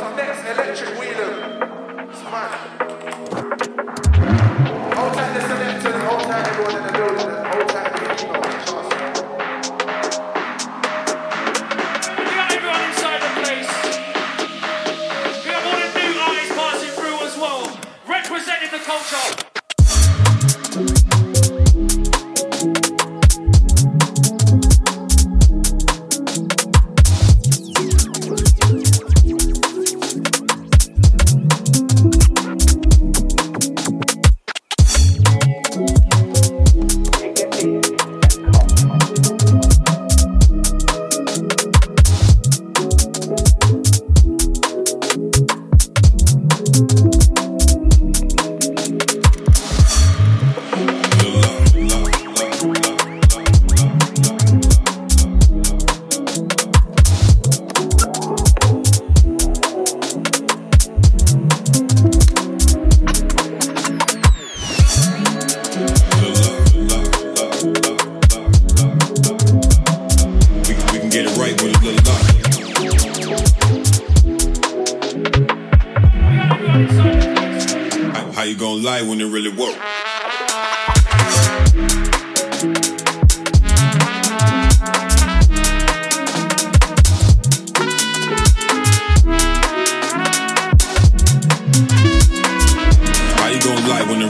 [0.00, 2.12] some next electric wheeler.
[2.12, 2.85] Smart.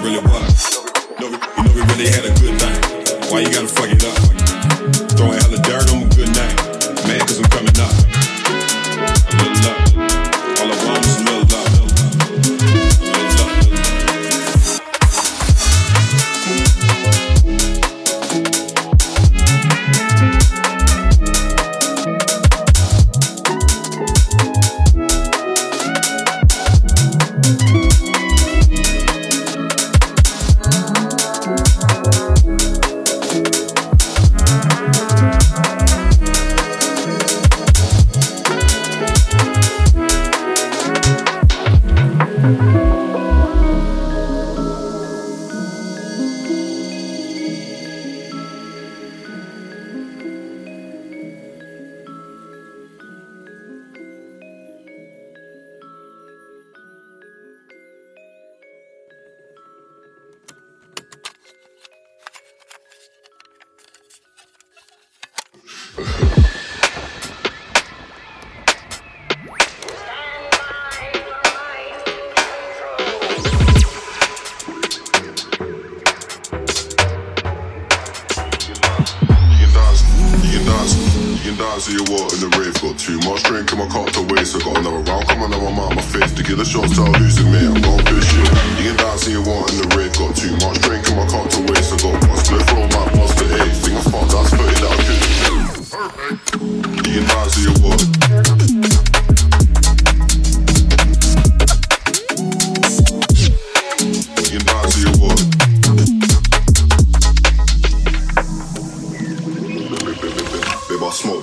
[0.06, 0.84] really was.
[1.18, 3.30] No, you know we really had a good night.
[3.30, 4.35] Why you gotta fuck it up?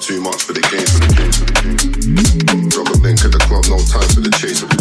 [0.03, 0.83] too much for the game.
[2.67, 4.72] Drop a link at the club, no time for the chase.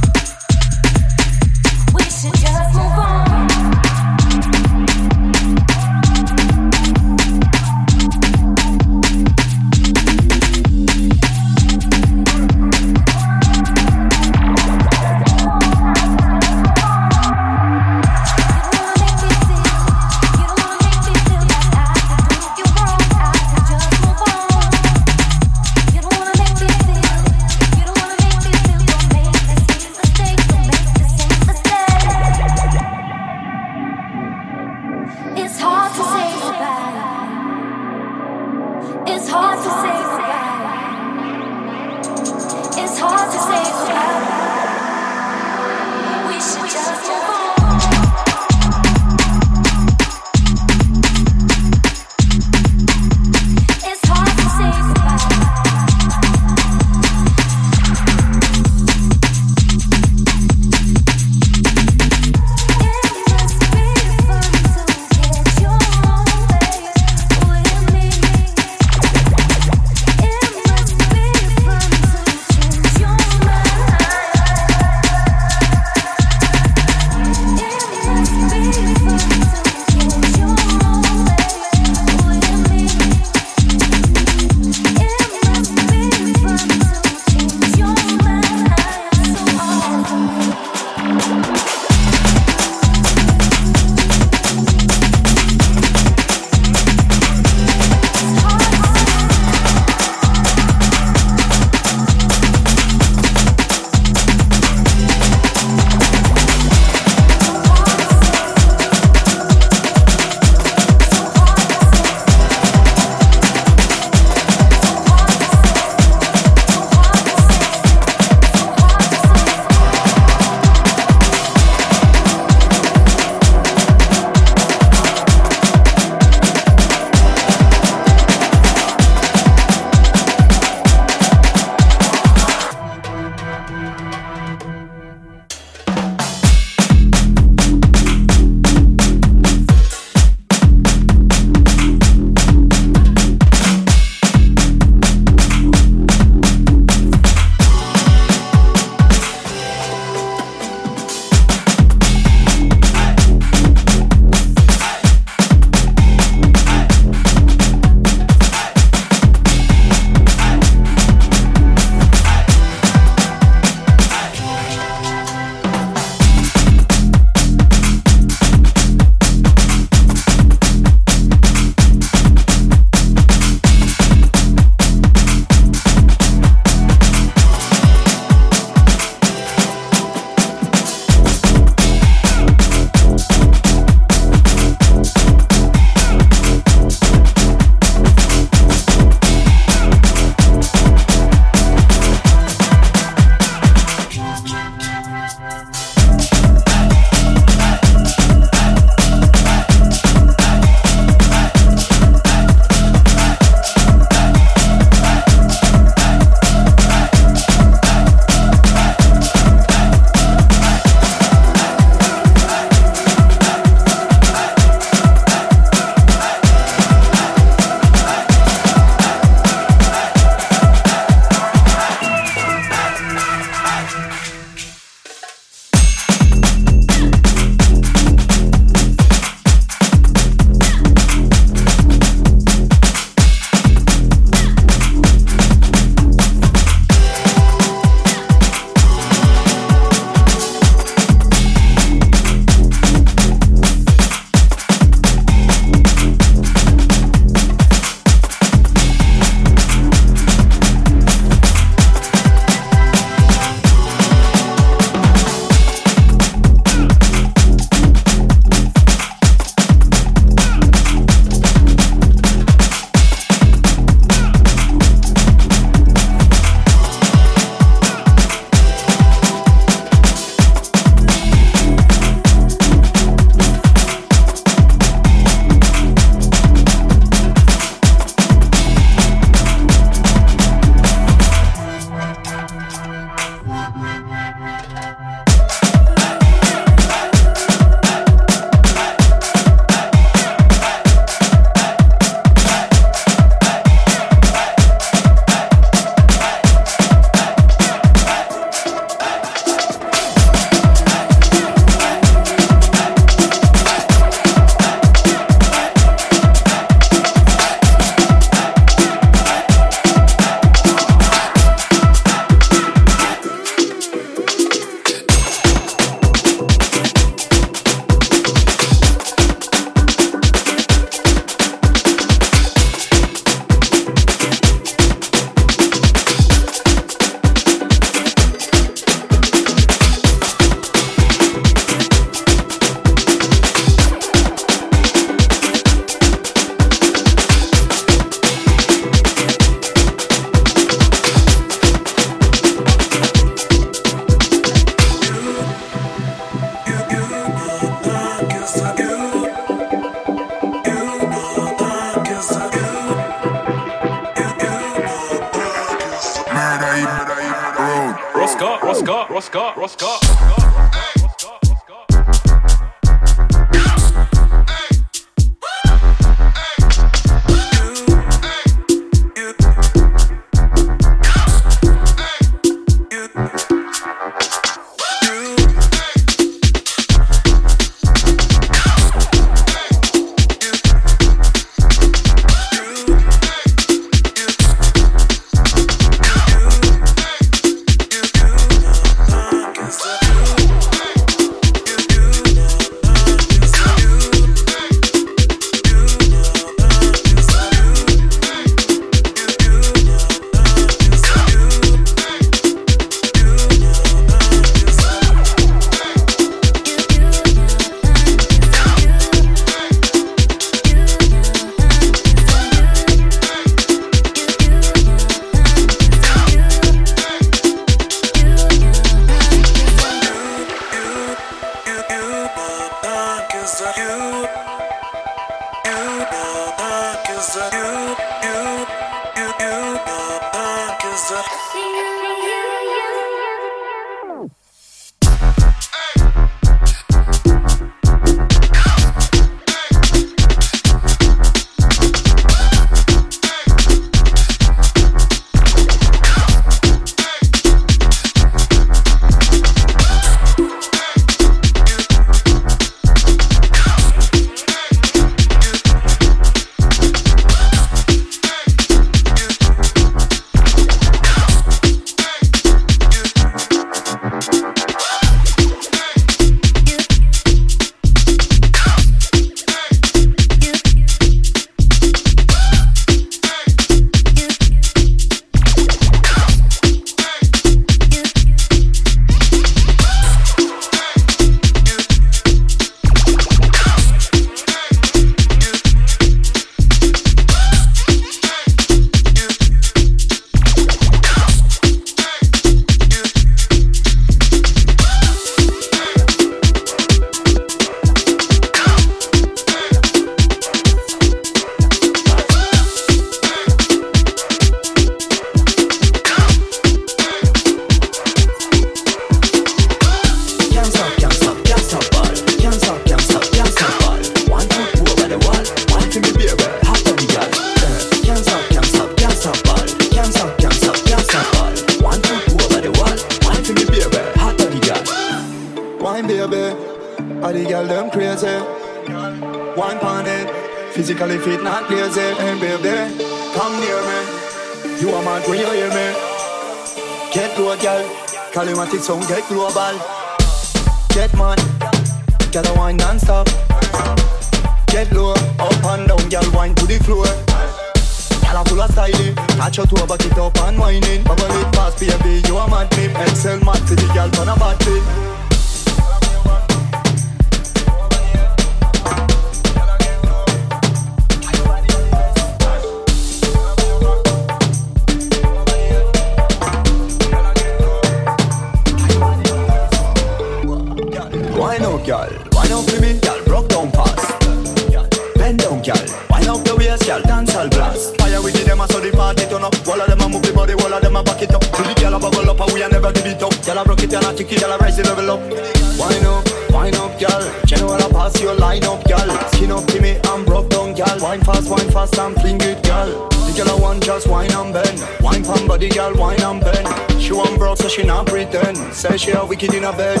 [599.14, 600.00] you're wicked in a bed.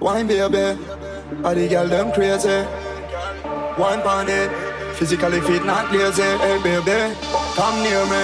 [0.00, 0.78] Wine, baby.
[1.44, 2.58] All the girl, them crazy.
[3.78, 4.50] Wine, pound it.
[4.96, 6.22] Physically fit, not lazy.
[6.22, 7.14] Hey, baby,
[7.54, 8.22] come near me.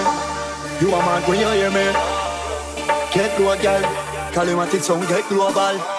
[0.81, 1.87] You are mad when you hear me.
[3.13, 3.83] Get low, girl.
[4.33, 5.94] Calimatic sound, get global.